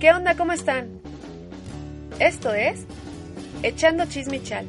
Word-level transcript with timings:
¿Qué 0.00 0.10
onda? 0.12 0.34
¿Cómo 0.34 0.52
están? 0.52 0.98
Esto 2.18 2.54
es 2.54 2.86
Echando 3.62 4.06
Chismichal. 4.06 4.66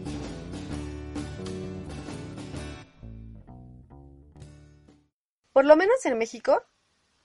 Por 5.54 5.64
lo 5.64 5.78
menos 5.78 6.06
en 6.06 6.18
México, 6.18 6.62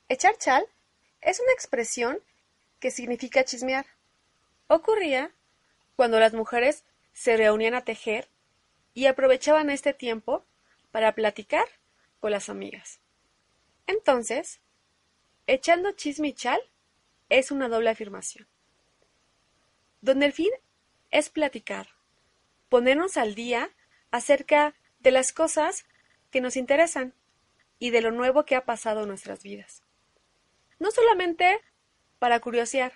echar 0.08 0.38
chal 0.38 0.64
es 1.20 1.40
una 1.40 1.50
expresión 1.50 2.20
que 2.78 2.92
significa 2.92 3.44
chismear. 3.44 3.86
Ocurría 4.68 5.32
cuando 5.96 6.20
las 6.20 6.32
mujeres 6.32 6.84
se 7.12 7.36
reunían 7.36 7.74
a 7.74 7.84
tejer 7.84 8.28
y 8.94 9.06
aprovechaban 9.06 9.68
este 9.68 9.94
tiempo 9.94 10.44
para 10.92 11.12
platicar 11.16 11.66
con 12.20 12.30
las 12.30 12.50
amigas. 12.50 13.00
Entonces, 13.88 14.60
echando 15.48 15.90
chismichal 15.90 16.60
es 17.28 17.50
una 17.50 17.68
doble 17.68 17.90
afirmación, 17.90 18.48
donde 20.00 20.26
el 20.26 20.32
fin 20.32 20.50
es 21.10 21.30
platicar, 21.30 21.88
ponernos 22.68 23.16
al 23.16 23.34
día 23.34 23.70
acerca 24.10 24.74
de 25.00 25.10
las 25.10 25.32
cosas 25.32 25.84
que 26.30 26.40
nos 26.40 26.56
interesan 26.56 27.14
y 27.78 27.90
de 27.90 28.00
lo 28.00 28.10
nuevo 28.10 28.44
que 28.44 28.56
ha 28.56 28.64
pasado 28.64 29.02
en 29.02 29.08
nuestras 29.08 29.42
vidas. 29.42 29.82
No 30.78 30.90
solamente 30.90 31.60
para 32.18 32.40
curiosear, 32.40 32.92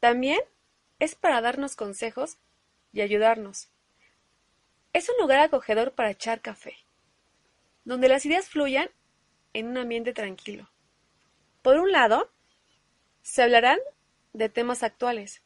también 0.00 0.40
es 0.98 1.14
para 1.14 1.40
darnos 1.40 1.76
consejos 1.76 2.38
y 2.92 3.00
ayudarnos. 3.00 3.70
Es 4.92 5.08
un 5.08 5.16
lugar 5.20 5.40
acogedor 5.40 5.92
para 5.92 6.10
echar 6.10 6.40
café, 6.40 6.76
donde 7.84 8.08
las 8.08 8.26
ideas 8.26 8.48
fluyan 8.48 8.90
en 9.52 9.68
un 9.68 9.78
ambiente 9.78 10.12
tranquilo. 10.12 10.70
Por 11.62 11.78
un 11.78 11.92
lado, 11.92 12.30
se 13.22 13.42
hablarán 13.42 13.78
de 14.32 14.48
temas 14.48 14.82
actuales, 14.82 15.42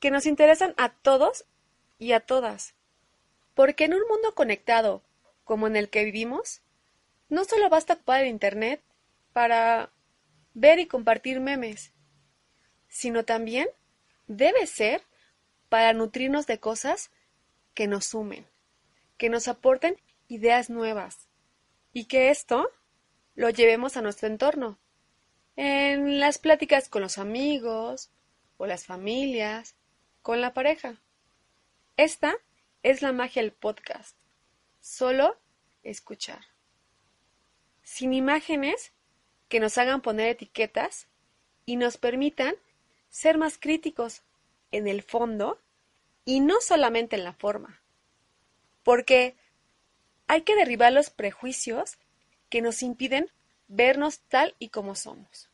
que 0.00 0.10
nos 0.10 0.26
interesan 0.26 0.74
a 0.76 0.90
todos 0.90 1.44
y 1.98 2.12
a 2.12 2.20
todas, 2.20 2.74
porque 3.54 3.84
en 3.84 3.94
un 3.94 4.02
mundo 4.08 4.34
conectado 4.34 5.02
como 5.44 5.66
en 5.66 5.76
el 5.76 5.88
que 5.88 6.04
vivimos, 6.04 6.60
no 7.28 7.44
solo 7.44 7.68
basta 7.68 7.94
ocupar 7.94 8.22
el 8.22 8.28
Internet 8.28 8.82
para 9.32 9.90
ver 10.54 10.78
y 10.78 10.86
compartir 10.86 11.40
memes, 11.40 11.92
sino 12.88 13.24
también 13.24 13.68
debe 14.26 14.66
ser 14.66 15.02
para 15.68 15.92
nutrirnos 15.92 16.46
de 16.46 16.58
cosas 16.58 17.10
que 17.74 17.86
nos 17.86 18.06
sumen, 18.06 18.46
que 19.16 19.28
nos 19.28 19.48
aporten 19.48 19.96
ideas 20.28 20.70
nuevas 20.70 21.28
y 21.92 22.06
que 22.06 22.30
esto 22.30 22.70
lo 23.34 23.50
llevemos 23.50 23.96
a 23.96 24.02
nuestro 24.02 24.28
entorno, 24.28 24.78
en 25.60 26.20
las 26.20 26.38
pláticas 26.38 26.88
con 26.88 27.02
los 27.02 27.18
amigos 27.18 28.10
o 28.58 28.66
las 28.66 28.86
familias, 28.86 29.74
con 30.22 30.40
la 30.40 30.54
pareja. 30.54 31.00
Esta 31.96 32.36
es 32.84 33.02
la 33.02 33.10
magia 33.10 33.42
del 33.42 33.50
podcast. 33.50 34.16
Solo 34.80 35.36
escuchar. 35.82 36.44
Sin 37.82 38.12
imágenes 38.12 38.92
que 39.48 39.58
nos 39.58 39.78
hagan 39.78 40.00
poner 40.00 40.28
etiquetas 40.28 41.08
y 41.66 41.74
nos 41.74 41.96
permitan 41.96 42.54
ser 43.10 43.36
más 43.36 43.58
críticos 43.58 44.22
en 44.70 44.86
el 44.86 45.02
fondo 45.02 45.60
y 46.24 46.38
no 46.38 46.60
solamente 46.60 47.16
en 47.16 47.24
la 47.24 47.32
forma. 47.32 47.82
Porque 48.84 49.34
hay 50.28 50.42
que 50.42 50.54
derribar 50.54 50.92
los 50.92 51.10
prejuicios 51.10 51.98
que 52.48 52.62
nos 52.62 52.84
impiden 52.84 53.28
vernos 53.66 54.20
tal 54.20 54.54
y 54.60 54.68
como 54.68 54.94
somos. 54.94 55.47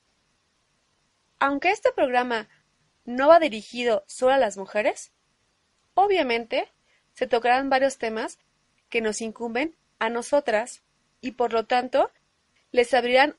Aunque 1.44 1.72
este 1.72 1.92
programa 1.92 2.48
no 3.04 3.28
va 3.28 3.38
dirigido 3.38 4.02
solo 4.06 4.32
a 4.32 4.38
las 4.38 4.56
mujeres, 4.56 5.12
obviamente 5.92 6.72
se 7.12 7.26
tocarán 7.26 7.68
varios 7.68 7.98
temas 7.98 8.38
que 8.88 9.02
nos 9.02 9.20
incumben 9.20 9.76
a 9.98 10.08
nosotras 10.08 10.80
y 11.20 11.32
por 11.32 11.52
lo 11.52 11.66
tanto 11.66 12.10
les 12.72 12.94
abrirán 12.94 13.36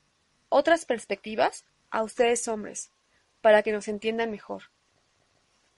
otras 0.50 0.86
perspectivas 0.86 1.66
a 1.90 2.04
ustedes 2.04 2.48
hombres 2.48 2.92
para 3.42 3.64
que 3.64 3.72
nos 3.72 3.88
entiendan 3.88 4.30
mejor. 4.30 4.70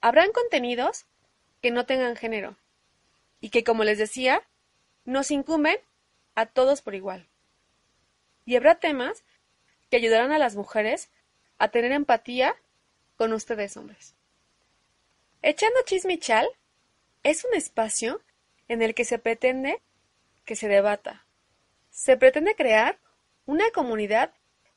Habrán 0.02 0.30
contenidos 0.32 1.06
que 1.62 1.70
no 1.70 1.86
tengan 1.86 2.14
género 2.14 2.58
y 3.40 3.48
que, 3.48 3.64
como 3.64 3.84
les 3.84 3.96
decía, 3.96 4.42
nos 5.06 5.30
incumben 5.30 5.78
a 6.34 6.44
todos 6.44 6.82
por 6.82 6.94
igual. 6.94 7.26
Y 8.44 8.56
habrá 8.56 8.74
temas 8.74 9.24
que 9.88 9.96
ayudarán 9.96 10.30
a 10.32 10.38
las 10.38 10.56
mujeres 10.56 11.08
a 11.58 11.68
tener 11.68 11.92
empatía 11.92 12.56
con 13.16 13.32
ustedes 13.32 13.76
hombres. 13.76 14.14
Echando 15.42 15.80
chismichal 15.84 16.48
es 17.22 17.44
un 17.44 17.54
espacio 17.54 18.20
en 18.68 18.82
el 18.82 18.94
que 18.94 19.04
se 19.04 19.18
pretende 19.18 19.80
que 20.44 20.56
se 20.56 20.68
debata. 20.68 21.24
Se 21.90 22.16
pretende 22.16 22.54
crear 22.54 22.98
una 23.46 23.70
comunidad 23.70 24.32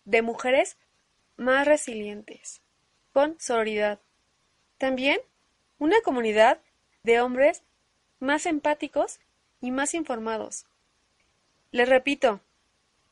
de 0.06 0.22
mujeres 0.22 0.78
más 1.38 1.68
resilientes, 1.68 2.62
con 3.14 3.40
sororidad. 3.40 4.00
También 4.78 5.22
una 5.80 6.02
comunidad 6.02 6.60
de 7.04 7.22
hombres 7.22 7.64
más 8.20 8.46
empáticos 8.46 9.20
y 9.62 9.72
más 9.72 9.94
informados. 9.94 10.66
Les 11.72 11.88
repito, 11.88 12.42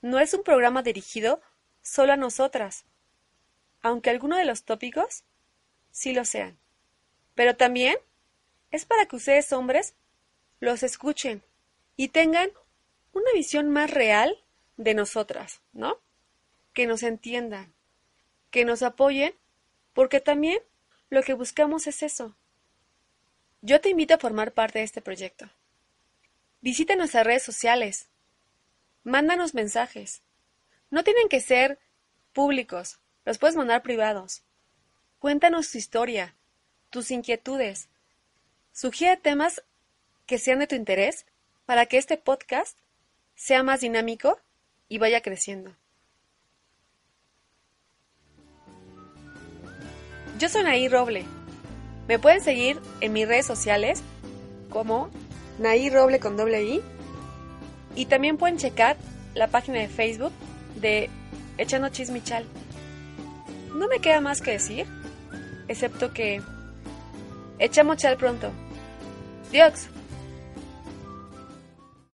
no 0.02 0.20
es 0.20 0.34
un 0.34 0.44
programa 0.44 0.84
dirigido 0.84 1.42
solo 1.82 2.14
a 2.14 2.18
nosotras, 2.18 2.86
aunque 3.82 4.10
algunos 4.10 4.38
de 4.38 4.46
los 4.46 4.64
tópicos 4.64 5.24
sí 5.92 6.14
lo 6.14 6.26
sean. 6.26 6.58
Pero 7.36 7.56
también 7.56 7.98
es 8.72 8.86
para 8.86 9.06
que 9.06 9.16
ustedes 9.16 9.52
hombres 9.54 9.96
los 10.60 10.84
escuchen 10.84 11.44
y 11.96 12.10
tengan 12.10 12.52
una 13.14 13.32
visión 13.34 13.70
más 13.70 13.90
real 13.90 14.38
de 14.78 14.94
nosotras, 14.94 15.62
¿no? 15.74 16.00
Que 16.74 16.86
nos 16.86 17.04
entiendan, 17.04 17.74
que 18.52 18.66
nos 18.66 18.84
apoyen, 18.84 19.34
porque 19.94 20.20
también 20.20 20.62
lo 21.10 21.24
que 21.24 21.34
buscamos 21.34 21.88
es 21.88 22.04
eso. 22.04 22.36
Yo 23.62 23.82
te 23.82 23.90
invito 23.90 24.14
a 24.14 24.20
formar 24.20 24.54
parte 24.54 24.80
de 24.80 24.86
este 24.86 25.02
proyecto. 25.02 25.50
Visita 26.62 26.96
nuestras 26.96 27.26
redes 27.26 27.44
sociales. 27.44 28.08
Mándanos 29.04 29.54
mensajes. 29.54 30.22
No 30.90 31.04
tienen 31.04 31.28
que 31.30 31.42
ser 31.42 31.80
públicos, 32.32 33.00
los 33.30 33.38
puedes 33.38 33.56
mandar 33.56 33.84
privados. 33.84 34.42
Cuéntanos 35.20 35.70
tu 35.70 35.78
historia, 35.78 36.34
tus 36.90 37.12
inquietudes. 37.12 37.88
Sugiere 38.74 39.18
temas 39.18 39.64
que 40.26 40.40
sean 40.40 40.58
de 40.58 40.66
tu 40.66 40.74
interés 40.74 41.28
para 41.68 41.86
que 41.86 42.00
este 42.00 42.18
podcast 42.18 42.76
sea 43.36 43.62
más 43.62 43.82
dinámico 43.82 44.40
y 44.88 44.98
vaya 44.98 45.22
creciendo. 45.22 45.76
Yo 50.40 50.50
soy 50.50 50.64
Naí 50.64 50.90
Roble. 50.90 51.24
Me 52.08 52.18
pueden 52.18 52.42
seguir 52.42 52.82
en 53.00 53.14
mis 53.14 53.28
redes 53.28 53.46
sociales 53.46 54.02
como 54.72 55.12
Naí 55.60 55.92
Roble 55.92 56.20
con 56.20 56.36
doble 56.36 56.64
I. 56.64 56.82
Y 57.96 58.08
también 58.08 58.38
pueden 58.38 58.58
checar 58.58 58.98
la 59.36 59.50
página 59.50 59.78
de 59.78 59.88
Facebook 59.88 60.34
de 60.82 61.12
Echando 61.60 61.90
Chismichal. 61.90 62.48
No 63.74 63.88
me 63.88 64.00
queda 64.00 64.22
más 64.22 64.42
que 64.42 64.52
decir, 64.52 64.86
excepto 65.68 66.12
que 66.14 66.42
echamos 67.60 67.98
chal 67.98 68.18
pronto. 68.18 68.52
Dios. 69.52 69.90